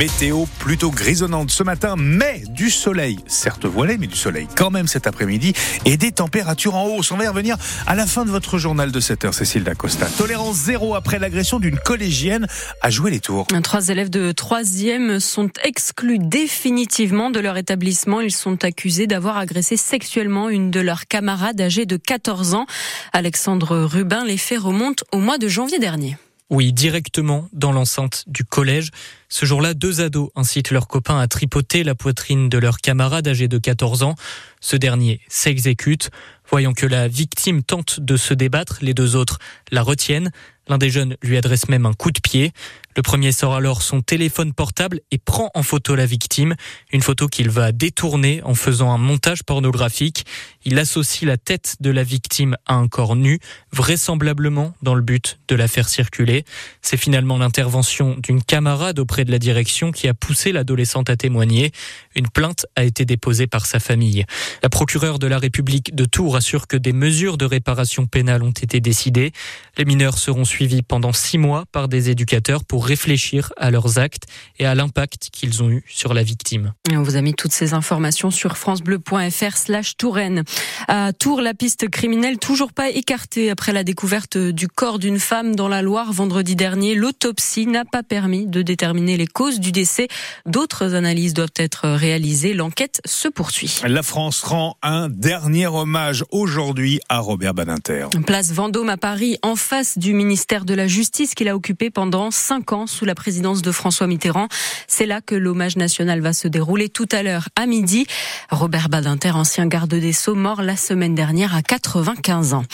Météo 0.00 0.46
plutôt 0.58 0.90
grisonnante 0.90 1.50
ce 1.50 1.62
matin, 1.62 1.94
mais 1.98 2.42
du 2.48 2.70
soleil, 2.70 3.18
certes 3.26 3.66
voilé, 3.66 3.98
mais 3.98 4.06
du 4.06 4.16
soleil 4.16 4.48
quand 4.56 4.70
même 4.70 4.86
cet 4.86 5.06
après-midi, 5.06 5.52
et 5.84 5.98
des 5.98 6.10
températures 6.10 6.74
en 6.74 6.86
hausse. 6.86 7.12
On 7.12 7.18
va 7.18 7.24
y 7.24 7.28
revenir 7.28 7.58
à 7.86 7.94
la 7.94 8.06
fin 8.06 8.24
de 8.24 8.30
votre 8.30 8.56
journal 8.56 8.92
de 8.92 8.98
7h, 8.98 9.34
Cécile 9.34 9.62
Dacosta. 9.62 10.06
Tolérance 10.06 10.56
zéro 10.56 10.94
après 10.94 11.18
l'agression 11.18 11.60
d'une 11.60 11.76
collégienne 11.76 12.46
à 12.80 12.88
jouer 12.88 13.10
les 13.10 13.20
tours. 13.20 13.46
Trois 13.62 13.88
élèves 13.88 14.08
de 14.08 14.32
troisième 14.32 15.20
sont 15.20 15.50
exclus 15.64 16.18
définitivement 16.18 17.28
de 17.28 17.40
leur 17.40 17.58
établissement. 17.58 18.22
Ils 18.22 18.32
sont 18.32 18.64
accusés 18.64 19.06
d'avoir 19.06 19.36
agressé 19.36 19.76
sexuellement 19.76 20.48
une 20.48 20.70
de 20.70 20.80
leurs 20.80 21.08
camarades 21.08 21.60
âgée 21.60 21.84
de 21.84 21.98
14 21.98 22.54
ans. 22.54 22.64
Alexandre 23.12 23.76
Rubin, 23.76 24.24
les 24.24 24.38
faits 24.38 24.60
remontent 24.60 25.04
au 25.12 25.18
mois 25.18 25.36
de 25.36 25.46
janvier 25.46 25.78
dernier. 25.78 26.16
Oui, 26.50 26.72
directement 26.72 27.48
dans 27.52 27.70
l'enceinte 27.70 28.24
du 28.26 28.44
collège. 28.44 28.90
Ce 29.28 29.46
jour-là, 29.46 29.72
deux 29.72 30.00
ados 30.00 30.30
incitent 30.34 30.72
leurs 30.72 30.88
copains 30.88 31.20
à 31.20 31.28
tripoter 31.28 31.84
la 31.84 31.94
poitrine 31.94 32.48
de 32.48 32.58
leur 32.58 32.78
camarade 32.78 33.28
âgé 33.28 33.46
de 33.46 33.56
14 33.56 34.02
ans. 34.02 34.16
Ce 34.60 34.74
dernier 34.74 35.20
s'exécute. 35.28 36.10
Voyant 36.50 36.72
que 36.72 36.86
la 36.86 37.06
victime 37.06 37.62
tente 37.62 38.00
de 38.00 38.16
se 38.16 38.34
débattre, 38.34 38.78
les 38.82 38.94
deux 38.94 39.14
autres 39.14 39.38
la 39.70 39.82
retiennent. 39.82 40.32
L'un 40.70 40.78
des 40.78 40.88
jeunes 40.88 41.16
lui 41.20 41.36
adresse 41.36 41.68
même 41.68 41.84
un 41.84 41.94
coup 41.94 42.12
de 42.12 42.20
pied. 42.20 42.52
Le 42.96 43.02
premier 43.02 43.32
sort 43.32 43.54
alors 43.54 43.82
son 43.82 44.02
téléphone 44.02 44.52
portable 44.52 45.00
et 45.10 45.18
prend 45.18 45.50
en 45.54 45.64
photo 45.64 45.96
la 45.96 46.06
victime, 46.06 46.54
une 46.92 47.02
photo 47.02 47.26
qu'il 47.26 47.50
va 47.50 47.72
détourner 47.72 48.40
en 48.44 48.54
faisant 48.54 48.92
un 48.92 48.98
montage 48.98 49.42
pornographique. 49.42 50.26
Il 50.64 50.78
associe 50.78 51.26
la 51.26 51.36
tête 51.36 51.76
de 51.80 51.90
la 51.90 52.04
victime 52.04 52.56
à 52.66 52.74
un 52.74 52.86
corps 52.86 53.16
nu, 53.16 53.40
vraisemblablement 53.72 54.74
dans 54.82 54.94
le 54.94 55.02
but 55.02 55.40
de 55.48 55.56
la 55.56 55.66
faire 55.66 55.88
circuler. 55.88 56.44
C'est 56.82 56.96
finalement 56.96 57.38
l'intervention 57.38 58.16
d'une 58.18 58.42
camarade 58.42 59.00
auprès 59.00 59.24
de 59.24 59.32
la 59.32 59.38
direction 59.38 59.90
qui 59.90 60.06
a 60.06 60.14
poussé 60.14 60.52
l'adolescente 60.52 61.10
à 61.10 61.16
témoigner. 61.16 61.72
Une 62.14 62.28
plainte 62.28 62.66
a 62.76 62.84
été 62.84 63.04
déposée 63.04 63.48
par 63.48 63.66
sa 63.66 63.80
famille. 63.80 64.24
La 64.62 64.68
procureure 64.68 65.18
de 65.18 65.26
la 65.26 65.38
République 65.38 65.94
de 65.96 66.04
Tours 66.04 66.36
assure 66.36 66.68
que 66.68 66.76
des 66.76 66.92
mesures 66.92 67.38
de 67.38 67.44
réparation 67.44 68.06
pénale 68.06 68.42
ont 68.44 68.50
été 68.50 68.80
décidées. 68.80 69.32
Les 69.78 69.84
mineurs 69.84 70.18
seront 70.18 70.44
suivis 70.44 70.59
pendant 70.86 71.12
six 71.12 71.38
mois 71.38 71.64
par 71.72 71.88
des 71.88 72.10
éducateurs 72.10 72.64
pour 72.64 72.86
réfléchir 72.86 73.52
à 73.56 73.70
leurs 73.70 73.98
actes 73.98 74.24
et 74.58 74.66
à 74.66 74.74
l'impact 74.74 75.28
qu'ils 75.32 75.62
ont 75.62 75.70
eu 75.70 75.82
sur 75.88 76.12
la 76.12 76.22
victime. 76.22 76.74
Et 76.90 76.96
on 76.96 77.02
vous 77.02 77.16
a 77.16 77.22
mis 77.22 77.34
toutes 77.34 77.52
ces 77.52 77.72
informations 77.72 78.30
sur 78.30 78.58
francebleu.fr 78.58 79.56
slash 79.56 79.96
Touraine. 79.96 80.44
À 80.88 81.12
Tours, 81.12 81.40
la 81.40 81.54
piste 81.54 81.88
criminelle 81.88 82.38
toujours 82.38 82.72
pas 82.72 82.90
écartée 82.90 83.50
après 83.50 83.72
la 83.72 83.84
découverte 83.84 84.36
du 84.36 84.68
corps 84.68 84.98
d'une 84.98 85.18
femme 85.18 85.56
dans 85.56 85.68
la 85.68 85.82
Loire 85.82 86.12
vendredi 86.12 86.56
dernier. 86.56 86.94
L'autopsie 86.94 87.66
n'a 87.66 87.84
pas 87.84 88.02
permis 88.02 88.46
de 88.46 88.60
déterminer 88.62 89.16
les 89.16 89.26
causes 89.26 89.60
du 89.60 89.72
décès. 89.72 90.08
D'autres 90.46 90.94
analyses 90.94 91.32
doivent 91.32 91.48
être 91.56 91.88
réalisées. 91.88 92.52
L'enquête 92.52 93.00
se 93.06 93.28
poursuit. 93.28 93.80
La 93.86 94.02
France 94.02 94.42
rend 94.42 94.76
un 94.82 95.08
dernier 95.08 95.68
hommage 95.68 96.24
aujourd'hui 96.30 97.00
à 97.08 97.20
Robert 97.20 97.54
Badinter. 97.54 98.08
Place 98.26 98.52
Vendôme 98.52 98.90
à 98.90 98.96
Paris, 98.96 99.38
en 99.42 99.56
face 99.56 99.96
du 99.96 100.12
ministère 100.12 100.39
de 100.48 100.74
la 100.74 100.86
Justice 100.86 101.34
qu'il 101.34 101.48
a 101.48 101.54
occupé 101.54 101.90
pendant 101.90 102.30
cinq 102.30 102.72
ans 102.72 102.86
sous 102.86 103.04
la 103.04 103.14
présidence 103.14 103.62
de 103.62 103.70
François 103.70 104.06
Mitterrand. 104.06 104.48
C'est 104.88 105.06
là 105.06 105.20
que 105.20 105.34
l'hommage 105.34 105.76
national 105.76 106.20
va 106.20 106.32
se 106.32 106.48
dérouler 106.48 106.88
tout 106.88 107.08
à 107.12 107.22
l'heure 107.22 107.48
à 107.56 107.66
midi. 107.66 108.06
Robert 108.50 108.88
Badinter, 108.88 109.32
ancien 109.32 109.66
garde 109.66 109.94
des 109.94 110.12
Sceaux, 110.12 110.34
mort 110.34 110.62
la 110.62 110.76
semaine 110.76 111.14
dernière 111.14 111.54
à 111.54 111.62
95 111.62 112.54
ans. 112.54 112.64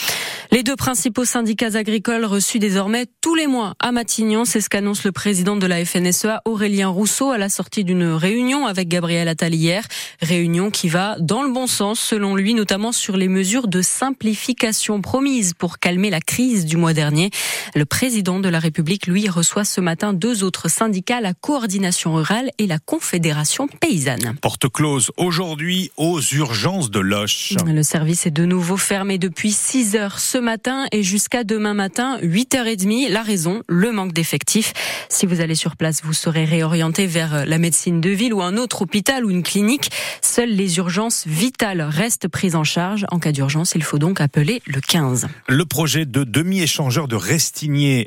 Les 0.52 0.62
deux 0.62 0.76
principaux 0.76 1.24
syndicats 1.24 1.74
agricoles 1.76 2.24
reçus 2.24 2.60
désormais 2.60 3.06
tous 3.20 3.34
les 3.34 3.48
mois 3.48 3.74
à 3.80 3.90
Matignon, 3.90 4.44
c'est 4.44 4.60
ce 4.60 4.68
qu'annonce 4.68 5.04
le 5.04 5.10
président 5.10 5.56
de 5.56 5.66
la 5.66 5.84
FNSEA, 5.84 6.42
Aurélien 6.44 6.88
Rousseau, 6.88 7.32
à 7.32 7.38
la 7.38 7.48
sortie 7.48 7.82
d'une 7.82 8.04
réunion 8.04 8.66
avec 8.66 8.88
Gabriel 8.88 9.26
Attal 9.26 9.54
hier. 9.54 9.84
Réunion 10.22 10.70
qui 10.70 10.88
va 10.88 11.16
dans 11.18 11.42
le 11.42 11.50
bon 11.52 11.66
sens, 11.66 11.98
selon 11.98 12.36
lui, 12.36 12.54
notamment 12.54 12.92
sur 12.92 13.16
les 13.16 13.28
mesures 13.28 13.66
de 13.66 13.82
simplification 13.82 15.00
promises 15.00 15.52
pour 15.52 15.78
calmer 15.78 16.10
la 16.10 16.20
crise 16.20 16.64
du 16.64 16.76
mois 16.76 16.92
dernier. 16.92 17.30
Le 17.74 17.84
président 17.84 18.40
de 18.40 18.48
la 18.48 18.58
République, 18.58 19.06
lui, 19.06 19.28
reçoit 19.28 19.64
ce 19.64 19.80
matin 19.80 20.12
deux 20.12 20.44
autres 20.44 20.68
syndicats, 20.68 21.20
la 21.20 21.34
coordination 21.34 22.14
rurale 22.14 22.50
et 22.58 22.66
la 22.66 22.78
confédération 22.78 23.68
paysanne. 23.68 24.36
Porte 24.40 24.68
close 24.68 25.10
aujourd'hui 25.16 25.90
aux 25.96 26.20
urgences 26.20 26.90
de 26.90 27.00
Loche. 27.00 27.54
Le 27.66 27.82
service 27.82 28.26
est 28.26 28.30
de 28.30 28.44
nouveau 28.44 28.76
fermé 28.76 29.18
depuis 29.18 29.52
6 29.52 29.96
heures 29.96 30.20
ce 30.20 30.38
matin 30.38 30.86
et 30.92 31.02
jusqu'à 31.02 31.44
demain 31.44 31.74
matin, 31.74 32.18
8h30. 32.22 33.10
La 33.10 33.22
raison, 33.22 33.62
le 33.68 33.92
manque 33.92 34.12
d'effectifs. 34.12 34.72
Si 35.08 35.26
vous 35.26 35.40
allez 35.40 35.54
sur 35.54 35.76
place, 35.76 36.02
vous 36.02 36.12
serez 36.12 36.44
réorienté 36.44 37.06
vers 37.06 37.46
la 37.46 37.58
médecine 37.58 38.00
de 38.00 38.10
ville 38.10 38.34
ou 38.34 38.42
un 38.42 38.56
autre 38.56 38.82
hôpital 38.82 39.24
ou 39.24 39.30
une 39.30 39.42
clinique. 39.42 39.90
Seules 40.20 40.50
les 40.50 40.78
urgences 40.78 41.26
vitales 41.26 41.82
restent 41.82 42.28
prises 42.28 42.56
en 42.56 42.64
charge. 42.64 43.06
En 43.10 43.18
cas 43.18 43.32
d'urgence, 43.32 43.74
il 43.74 43.82
faut 43.82 43.98
donc 43.98 44.20
appeler 44.20 44.62
le 44.66 44.80
15. 44.80 45.28
Le 45.48 45.64
projet 45.64 46.06
de 46.06 46.24
demi-échangeur 46.24 47.08
de 47.08 47.16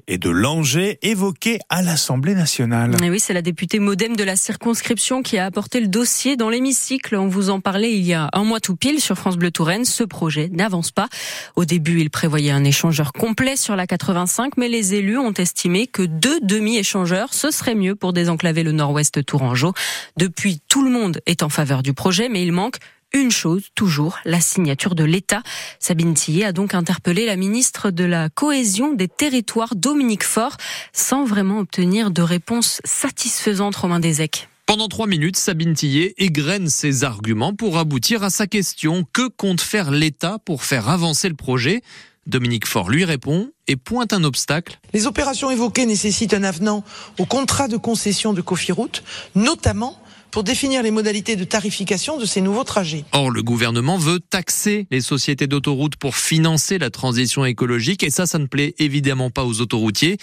Et 0.07 0.17
de 0.17 0.29
Langeais 0.29 0.99
évoqué 1.01 1.59
à 1.69 1.81
l'Assemblée 1.81 2.35
nationale. 2.35 2.95
Oui, 3.01 3.19
c'est 3.19 3.33
la 3.33 3.41
députée 3.41 3.79
modem 3.79 4.15
de 4.15 4.23
la 4.23 4.35
circonscription 4.35 5.23
qui 5.23 5.37
a 5.37 5.45
apporté 5.45 5.79
le 5.79 5.87
dossier 5.87 6.35
dans 6.35 6.49
l'hémicycle. 6.49 7.15
On 7.15 7.27
vous 7.27 7.49
en 7.49 7.61
parlait 7.61 7.93
il 7.93 8.05
y 8.05 8.13
a 8.13 8.29
un 8.33 8.43
mois 8.43 8.59
tout 8.59 8.75
pile 8.75 8.99
sur 8.99 9.15
France 9.15 9.37
Bleu 9.37 9.51
Touraine. 9.51 9.85
Ce 9.85 10.03
projet 10.03 10.49
n'avance 10.51 10.91
pas. 10.91 11.07
Au 11.55 11.63
début, 11.63 12.01
il 12.01 12.09
prévoyait 12.09 12.51
un 12.51 12.65
échangeur 12.65 13.13
complet 13.13 13.55
sur 13.55 13.75
la 13.75 13.87
85, 13.87 14.57
mais 14.57 14.67
les 14.67 14.93
élus 14.95 15.17
ont 15.17 15.33
estimé 15.33 15.87
que 15.87 16.03
deux 16.03 16.39
demi-échangeurs, 16.41 17.33
ce 17.33 17.49
serait 17.49 17.75
mieux 17.75 17.95
pour 17.95 18.11
désenclaver 18.11 18.63
le 18.63 18.73
nord-ouest 18.73 19.23
tourangeau. 19.25 19.73
Depuis, 20.17 20.59
tout 20.67 20.83
le 20.83 20.91
monde 20.91 21.21
est 21.25 21.43
en 21.43 21.49
faveur 21.49 21.81
du 21.81 21.93
projet, 21.93 22.27
mais 22.27 22.43
il 22.43 22.51
manque 22.51 22.79
une 23.13 23.31
chose, 23.31 23.63
toujours, 23.75 24.19
la 24.25 24.39
signature 24.39 24.95
de 24.95 25.03
l'État. 25.03 25.41
Sabine 25.79 26.13
Tillet 26.13 26.45
a 26.45 26.51
donc 26.51 26.73
interpellé 26.73 27.25
la 27.25 27.35
ministre 27.35 27.91
de 27.91 28.03
la 28.03 28.29
Cohésion 28.29 28.93
des 28.93 29.07
Territoires, 29.07 29.75
Dominique 29.75 30.23
Faure, 30.23 30.57
sans 30.93 31.25
vraiment 31.25 31.59
obtenir 31.59 32.11
de 32.11 32.21
réponse 32.21 32.81
satisfaisante, 32.83 33.75
Romain 33.75 33.99
Desec. 33.99 34.47
Pendant 34.65 34.87
trois 34.87 35.07
minutes, 35.07 35.37
Sabine 35.37 35.73
Tillet 35.73 36.13
égrène 36.19 36.69
ses 36.69 37.03
arguments 37.03 37.55
pour 37.55 37.79
aboutir 37.79 38.23
à 38.23 38.29
sa 38.29 38.45
question. 38.45 39.03
Que 39.13 39.27
compte 39.27 39.61
faire 39.61 39.89
l'État 39.89 40.37
pour 40.45 40.63
faire 40.63 40.89
avancer 40.89 41.27
le 41.27 41.35
projet? 41.35 41.81
Dominique 42.27 42.67
Faure 42.67 42.91
lui 42.91 43.05
répond 43.05 43.49
et 43.67 43.75
pointe 43.75 44.13
un 44.13 44.23
obstacle. 44.23 44.79
Les 44.93 45.07
opérations 45.07 45.49
évoquées 45.49 45.87
nécessitent 45.87 46.35
un 46.35 46.43
avenant 46.43 46.83
au 47.17 47.25
contrat 47.25 47.67
de 47.67 47.77
concession 47.77 48.33
de 48.33 48.41
Cofiroute, 48.41 49.03
notamment 49.33 49.99
pour 50.31 50.43
définir 50.43 50.83
les 50.83 50.91
modalités 50.91 51.35
de 51.35 51.43
tarification 51.43 52.17
de 52.17 52.25
ces 52.25 52.41
nouveaux 52.41 52.63
trajets. 52.63 53.05
Or, 53.11 53.31
le 53.31 53.43
gouvernement 53.43 53.97
veut 53.97 54.19
taxer 54.19 54.87
les 54.91 55.01
sociétés 55.01 55.47
d'autoroutes 55.47 55.95
pour 55.95 56.15
financer 56.15 56.77
la 56.77 56.89
transition 56.89 57.45
écologique 57.45 58.03
et 58.03 58.09
ça, 58.09 58.25
ça 58.25 58.39
ne 58.39 58.45
plaît 58.45 58.75
évidemment 58.79 59.29
pas 59.29 59.45
aux 59.45 59.61
autoroutiers. 59.61 60.17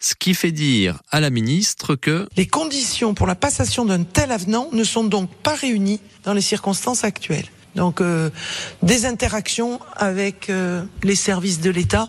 Ce 0.00 0.14
qui 0.18 0.34
fait 0.34 0.52
dire 0.52 1.00
à 1.10 1.20
la 1.20 1.30
ministre 1.30 1.94
que... 1.94 2.28
Les 2.36 2.46
conditions 2.46 3.14
pour 3.14 3.26
la 3.26 3.34
passation 3.34 3.84
d'un 3.84 4.04
tel 4.04 4.32
avenant 4.32 4.68
ne 4.72 4.84
sont 4.84 5.04
donc 5.04 5.30
pas 5.42 5.54
réunies 5.54 6.00
dans 6.24 6.32
les 6.32 6.40
circonstances 6.40 7.04
actuelles. 7.04 7.46
Donc 7.74 8.00
euh, 8.00 8.30
des 8.82 9.06
interactions 9.06 9.80
avec 9.96 10.50
euh, 10.50 10.84
les 11.02 11.14
services 11.14 11.60
de 11.60 11.70
l'État 11.70 12.08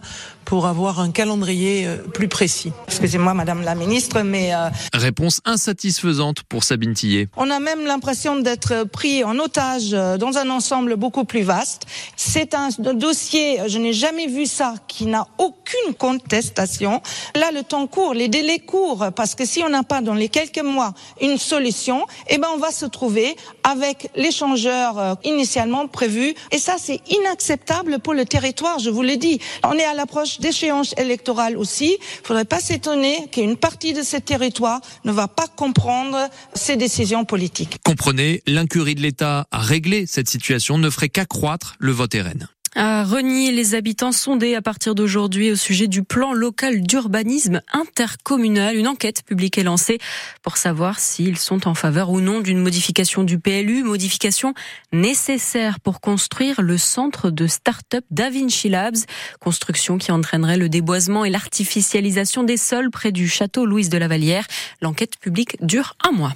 pour 0.53 0.67
avoir 0.67 0.99
un 0.99 1.09
calendrier 1.09 1.87
euh, 1.87 1.97
plus 1.97 2.27
précis. 2.27 2.71
Excusez-moi, 2.85 3.33
Madame 3.33 3.63
la 3.63 3.73
Ministre, 3.73 4.21
mais... 4.21 4.53
Euh, 4.53 4.69
Réponse 4.93 5.41
insatisfaisante 5.45 6.43
pour 6.43 6.63
Sabine 6.63 6.93
Tillet. 6.93 7.27
On 7.37 7.49
a 7.49 7.59
même 7.59 7.87
l'impression 7.87 8.35
d'être 8.35 8.83
pris 8.83 9.23
en 9.23 9.39
otage 9.39 9.89
dans 9.89 10.37
un 10.37 10.51
ensemble 10.51 10.95
beaucoup 10.95 11.23
plus 11.23 11.41
vaste. 11.41 11.87
C'est 12.17 12.53
un 12.53 12.69
dossier, 12.93 13.61
je 13.65 13.79
n'ai 13.79 13.93
jamais 13.93 14.27
vu 14.27 14.45
ça, 14.45 14.75
qui 14.87 15.07
n'a 15.07 15.27
aucune 15.39 15.95
contestation. 15.97 17.01
Là, 17.33 17.49
le 17.51 17.63
temps 17.63 17.87
court, 17.87 18.13
les 18.13 18.27
délais 18.27 18.59
courent, 18.59 19.07
parce 19.15 19.33
que 19.33 19.45
si 19.45 19.63
on 19.63 19.69
n'a 19.69 19.81
pas 19.81 20.01
dans 20.01 20.13
les 20.13 20.29
quelques 20.29 20.61
mois 20.61 20.93
une 21.19 21.39
solution, 21.39 22.05
eh 22.29 22.37
ben 22.37 22.49
on 22.53 22.59
va 22.59 22.69
se 22.69 22.85
trouver 22.85 23.35
avec 23.63 24.11
l'échangeur 24.15 25.17
initialement 25.23 25.87
prévu. 25.87 26.35
Et 26.51 26.59
ça, 26.59 26.75
c'est 26.77 27.01
inacceptable 27.09 27.97
pour 27.97 28.13
le 28.13 28.25
territoire, 28.25 28.77
je 28.77 28.91
vous 28.91 29.01
l'ai 29.01 29.17
dit. 29.17 29.39
On 29.63 29.73
est 29.73 29.85
à 29.85 29.95
l'approche 29.95 30.42
d'échéance 30.43 30.93
électorale 30.97 31.57
aussi. 31.57 31.97
Il 31.99 32.27
faudrait 32.27 32.45
pas 32.45 32.59
s'étonner 32.59 33.27
qu'une 33.31 33.57
partie 33.57 33.93
de 33.93 34.03
ces 34.03 34.21
territoires 34.21 34.81
ne 35.05 35.11
va 35.11 35.27
pas 35.27 35.47
comprendre 35.47 36.29
ces 36.53 36.75
décisions 36.75 37.25
politiques. 37.25 37.77
Comprenez, 37.83 38.43
l'incurie 38.45 38.95
de 38.95 39.01
l'État 39.01 39.47
à 39.51 39.59
régler 39.59 40.05
cette 40.05 40.29
situation 40.29 40.77
ne 40.77 40.89
ferait 40.89 41.09
qu'accroître 41.09 41.75
le 41.79 41.91
vote 41.91 42.13
RN 42.13 42.47
renier 42.75 43.51
les 43.51 43.75
habitants 43.75 44.11
sondés 44.11 44.55
à 44.55 44.61
partir 44.61 44.95
d'aujourd'hui 44.95 45.51
au 45.51 45.55
sujet 45.55 45.87
du 45.87 46.03
plan 46.03 46.33
local 46.33 46.81
d'urbanisme 46.81 47.61
intercommunal. 47.71 48.75
Une 48.75 48.87
enquête 48.87 49.23
publique 49.23 49.57
est 49.57 49.63
lancée 49.63 49.99
pour 50.41 50.57
savoir 50.57 50.99
s'ils 50.99 51.37
sont 51.37 51.67
en 51.67 51.73
faveur 51.73 52.09
ou 52.09 52.21
non 52.21 52.39
d'une 52.39 52.59
modification 52.59 53.23
du 53.23 53.39
PLU, 53.39 53.83
modification 53.83 54.53
nécessaire 54.91 55.79
pour 55.79 56.01
construire 56.01 56.61
le 56.61 56.77
centre 56.77 57.29
de 57.29 57.47
start-up 57.47 58.05
d'Avinci 58.11 58.69
Labs, 58.69 58.97
construction 59.39 59.97
qui 59.97 60.11
entraînerait 60.11 60.57
le 60.57 60.69
déboisement 60.69 61.25
et 61.25 61.29
l'artificialisation 61.29 62.43
des 62.43 62.57
sols 62.57 62.89
près 62.89 63.11
du 63.11 63.27
château 63.27 63.65
Louise 63.65 63.89
de 63.89 63.97
la 63.97 64.07
Vallière. 64.07 64.45
L'enquête 64.81 65.17
publique 65.17 65.57
dure 65.61 65.95
un 66.03 66.11
mois. 66.11 66.33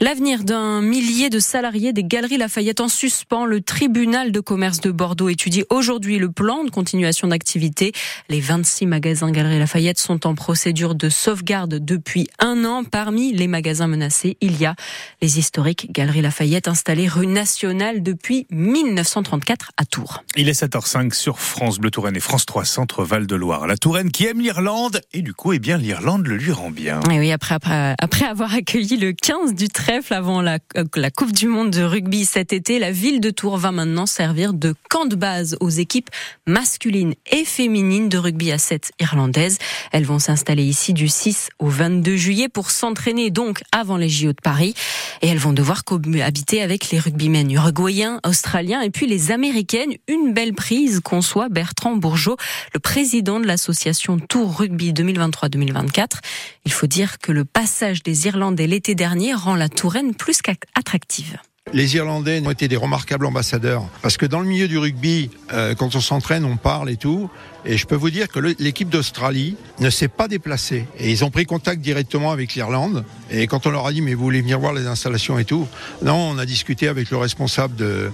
L'avenir 0.00 0.44
d'un 0.44 0.80
millier 0.80 1.30
de 1.30 1.38
salariés 1.38 1.92
des 1.92 2.04
Galeries 2.04 2.38
Lafayette 2.38 2.80
en 2.80 2.88
suspens. 2.88 3.44
Le 3.44 3.60
tribunal 3.60 4.32
de 4.32 4.40
commerce 4.40 4.80
de 4.80 4.90
Bordeaux 4.90 5.28
étudie 5.28 5.64
aujourd'hui 5.74 6.18
le 6.18 6.30
plan 6.30 6.64
de 6.64 6.70
continuation 6.70 7.28
d'activité. 7.28 7.92
Les 8.28 8.40
26 8.40 8.86
magasins 8.86 9.30
Galeries 9.30 9.58
Lafayette 9.58 9.98
sont 9.98 10.26
en 10.26 10.34
procédure 10.34 10.94
de 10.94 11.08
sauvegarde 11.08 11.84
depuis 11.84 12.28
un 12.38 12.64
an. 12.64 12.84
Parmi 12.84 13.32
les 13.32 13.48
magasins 13.48 13.86
menacés, 13.86 14.36
il 14.40 14.60
y 14.60 14.66
a 14.66 14.74
les 15.20 15.38
historiques 15.38 15.92
Galeries 15.92 16.22
Lafayette 16.22 16.68
installées 16.68 17.08
rue 17.08 17.26
Nationale 17.26 18.02
depuis 18.02 18.46
1934 18.50 19.72
à 19.76 19.84
Tours. 19.84 20.22
Il 20.36 20.48
est 20.48 20.62
7h05 20.62 21.12
sur 21.12 21.38
France 21.40 21.78
Bleu 21.78 21.90
Touraine 21.90 22.16
et 22.16 22.20
France 22.20 22.46
3 22.46 22.64
Centre 22.64 23.04
Val 23.04 23.26
de 23.26 23.34
Loire. 23.34 23.66
La 23.66 23.76
Touraine 23.76 24.10
qui 24.10 24.26
aime 24.26 24.40
l'Irlande 24.40 25.00
et 25.12 25.22
du 25.22 25.34
coup, 25.34 25.52
eh 25.52 25.58
bien, 25.58 25.76
l'Irlande 25.76 26.26
le 26.26 26.36
lui 26.36 26.52
rend 26.52 26.70
bien. 26.70 27.00
Et 27.10 27.18
oui, 27.18 27.32
après, 27.32 27.54
après, 27.56 27.94
après 27.98 28.24
avoir 28.24 28.54
accueilli 28.54 28.96
le 28.96 29.12
15 29.12 29.54
du 29.54 29.68
trèfle 29.68 30.14
avant 30.14 30.40
la, 30.40 30.58
euh, 30.76 30.84
la 30.94 31.10
Coupe 31.10 31.32
du 31.32 31.48
Monde 31.48 31.70
de 31.70 31.82
rugby 31.82 32.24
cet 32.24 32.52
été, 32.52 32.78
la 32.78 32.92
ville 32.92 33.20
de 33.20 33.30
Tours 33.30 33.58
va 33.58 33.72
maintenant 33.72 34.06
servir 34.06 34.54
de 34.54 34.74
camp 34.88 35.06
de 35.06 35.16
base 35.16 35.56
aux 35.64 35.70
équipes 35.70 36.10
masculines 36.46 37.14
et 37.30 37.44
féminines 37.44 38.08
de 38.08 38.18
rugby 38.18 38.52
à 38.52 38.58
7 38.58 38.92
irlandaises. 39.00 39.58
Elles 39.92 40.04
vont 40.04 40.18
s'installer 40.18 40.64
ici 40.64 40.92
du 40.92 41.08
6 41.08 41.48
au 41.58 41.68
22 41.68 42.16
juillet 42.16 42.48
pour 42.48 42.70
s'entraîner 42.70 43.30
donc 43.30 43.62
avant 43.72 43.96
les 43.96 44.08
JO 44.08 44.28
de 44.28 44.40
Paris. 44.42 44.74
Et 45.22 45.28
elles 45.28 45.38
vont 45.38 45.52
devoir 45.52 45.84
cohabiter 45.84 46.62
avec 46.62 46.90
les 46.90 46.98
rugbymen 46.98 47.50
uruguayens, 47.50 48.20
australiens 48.24 48.82
et 48.82 48.90
puis 48.90 49.06
les 49.06 49.32
américaines. 49.32 49.94
Une 50.08 50.32
belle 50.32 50.54
prise 50.54 51.00
conçoit 51.00 51.48
Bertrand 51.48 51.96
Bourgeot, 51.96 52.36
le 52.72 52.80
président 52.80 53.40
de 53.40 53.46
l'association 53.46 54.18
Tour 54.18 54.58
Rugby 54.58 54.92
2023-2024. 54.92 56.18
Il 56.64 56.72
faut 56.72 56.86
dire 56.86 57.18
que 57.18 57.32
le 57.32 57.44
passage 57.44 58.02
des 58.02 58.26
Irlandais 58.26 58.66
l'été 58.66 58.94
dernier 58.94 59.34
rend 59.34 59.56
la 59.56 59.68
Touraine 59.68 60.14
plus 60.14 60.42
qu'attractive. 60.42 61.38
Les 61.74 61.96
Irlandais 61.96 62.40
ont 62.46 62.52
été 62.52 62.68
des 62.68 62.76
remarquables 62.76 63.26
ambassadeurs 63.26 63.82
parce 64.00 64.16
que 64.16 64.26
dans 64.26 64.38
le 64.38 64.46
milieu 64.46 64.68
du 64.68 64.78
rugby, 64.78 65.28
euh, 65.52 65.74
quand 65.74 65.96
on 65.96 66.00
s'entraîne, 66.00 66.44
on 66.44 66.56
parle 66.56 66.88
et 66.88 66.96
tout. 66.96 67.28
Et 67.66 67.78
je 67.78 67.86
peux 67.86 67.94
vous 67.94 68.10
dire 68.10 68.28
que 68.28 68.40
l'équipe 68.58 68.90
d'Australie 68.90 69.56
ne 69.80 69.88
s'est 69.88 70.08
pas 70.08 70.28
déplacée. 70.28 70.86
Et 70.98 71.10
ils 71.10 71.24
ont 71.24 71.30
pris 71.30 71.46
contact 71.46 71.80
directement 71.80 72.30
avec 72.30 72.54
l'Irlande. 72.54 73.04
Et 73.30 73.46
quand 73.46 73.66
on 73.66 73.70
leur 73.70 73.86
a 73.86 73.92
dit, 73.92 74.02
mais 74.02 74.12
vous 74.12 74.22
voulez 74.22 74.42
venir 74.42 74.60
voir 74.60 74.74
les 74.74 74.86
installations 74.86 75.38
et 75.38 75.46
tout, 75.46 75.66
non, 76.02 76.14
on 76.14 76.38
a 76.38 76.44
discuté 76.44 76.88
avec 76.88 77.10
le 77.10 77.16
responsable 77.16 77.74
de, 77.74 78.10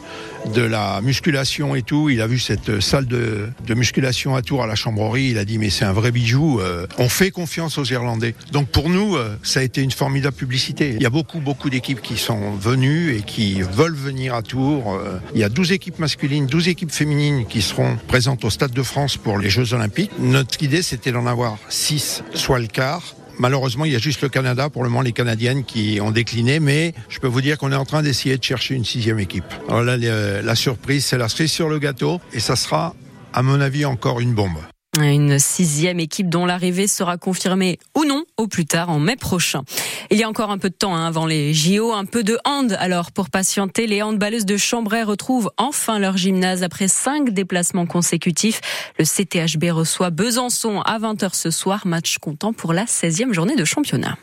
la 0.54 1.00
musculation 1.00 1.74
et 1.74 1.82
tout. 1.82 2.10
Il 2.10 2.20
a 2.20 2.28
vu 2.28 2.38
cette 2.38 2.80
salle 2.80 3.06
de, 3.06 3.48
de 3.66 3.74
musculation 3.74 4.36
à 4.36 4.42
Tours 4.42 4.62
à 4.62 4.68
la 4.68 4.76
Chambrerie. 4.76 5.30
Il 5.30 5.38
a 5.38 5.44
dit, 5.44 5.58
mais 5.58 5.70
c'est 5.70 5.84
un 5.84 5.92
vrai 5.92 6.12
bijou. 6.12 6.60
Euh, 6.60 6.86
on 6.98 7.08
fait 7.08 7.32
confiance 7.32 7.76
aux 7.76 7.84
Irlandais. 7.84 8.36
Donc 8.52 8.68
pour 8.68 8.88
nous, 8.88 9.16
euh, 9.16 9.36
ça 9.42 9.60
a 9.60 9.62
été 9.64 9.82
une 9.82 9.90
formidable 9.90 10.36
publicité. 10.36 10.92
Il 10.94 11.02
y 11.02 11.06
a 11.06 11.10
beaucoup, 11.10 11.40
beaucoup 11.40 11.70
d'équipes 11.70 12.02
qui 12.02 12.16
sont 12.16 12.52
venues 12.52 13.16
et 13.16 13.22
qui 13.22 13.49
veulent 13.58 13.94
venir 13.94 14.34
à 14.34 14.42
Tours. 14.42 14.94
Euh, 14.94 15.18
il 15.34 15.40
y 15.40 15.44
a 15.44 15.48
12 15.48 15.72
équipes 15.72 15.98
masculines, 15.98 16.46
12 16.46 16.68
équipes 16.68 16.92
féminines 16.92 17.46
qui 17.46 17.62
seront 17.62 17.96
présentes 18.08 18.44
au 18.44 18.50
Stade 18.50 18.72
de 18.72 18.82
France 18.82 19.16
pour 19.16 19.38
les 19.38 19.50
Jeux 19.50 19.74
Olympiques. 19.74 20.10
Notre 20.18 20.62
idée, 20.62 20.82
c'était 20.82 21.12
d'en 21.12 21.26
avoir 21.26 21.58
6, 21.68 22.24
soit 22.34 22.58
le 22.58 22.66
quart. 22.66 23.14
Malheureusement, 23.38 23.86
il 23.86 23.92
y 23.92 23.96
a 23.96 23.98
juste 23.98 24.22
le 24.22 24.28
Canada, 24.28 24.68
pour 24.68 24.82
le 24.82 24.90
moment 24.90 25.00
les 25.00 25.12
Canadiennes 25.12 25.64
qui 25.64 25.98
ont 26.02 26.10
décliné, 26.10 26.60
mais 26.60 26.92
je 27.08 27.18
peux 27.20 27.26
vous 27.26 27.40
dire 27.40 27.56
qu'on 27.56 27.72
est 27.72 27.76
en 27.76 27.86
train 27.86 28.02
d'essayer 28.02 28.36
de 28.36 28.44
chercher 28.44 28.74
une 28.74 28.84
sixième 28.84 29.18
équipe. 29.18 29.44
Alors 29.68 29.82
là, 29.82 29.96
la 29.96 30.54
surprise, 30.54 31.06
c'est 31.06 31.16
la 31.16 31.28
cerise 31.28 31.50
sur 31.50 31.68
le 31.68 31.78
gâteau, 31.78 32.20
et 32.34 32.40
ça 32.40 32.54
sera, 32.54 32.94
à 33.32 33.42
mon 33.42 33.60
avis, 33.60 33.86
encore 33.86 34.20
une 34.20 34.34
bombe. 34.34 34.58
Une 35.02 35.38
sixième 35.38 35.98
équipe 35.98 36.28
dont 36.28 36.46
l'arrivée 36.46 36.86
sera 36.86 37.16
confirmée 37.16 37.78
ou 37.96 38.04
non 38.04 38.24
au 38.36 38.46
plus 38.46 38.66
tard 38.66 38.90
en 38.90 38.98
mai 38.98 39.16
prochain. 39.16 39.62
Il 40.10 40.18
y 40.18 40.22
a 40.22 40.28
encore 40.28 40.50
un 40.50 40.58
peu 40.58 40.70
de 40.70 40.74
temps 40.74 40.94
hein, 40.94 41.06
avant 41.06 41.26
les 41.26 41.54
JO, 41.54 41.92
un 41.92 42.04
peu 42.04 42.22
de 42.22 42.38
hand. 42.44 42.76
Alors 42.78 43.12
pour 43.12 43.30
patienter, 43.30 43.86
les 43.86 44.02
handballeuses 44.02 44.46
de 44.46 44.56
Chambray 44.56 45.02
retrouvent 45.02 45.50
enfin 45.56 45.98
leur 45.98 46.16
gymnase 46.16 46.62
après 46.62 46.88
cinq 46.88 47.30
déplacements 47.30 47.86
consécutifs. 47.86 48.60
Le 48.98 49.04
CTHB 49.04 49.70
reçoit 49.70 50.10
Besançon 50.10 50.80
à 50.80 50.98
20h 50.98 51.34
ce 51.34 51.50
soir, 51.50 51.86
match 51.86 52.18
comptant 52.18 52.52
pour 52.52 52.72
la 52.72 52.84
16e 52.84 53.32
journée 53.32 53.56
de 53.56 53.64
championnat. 53.64 54.16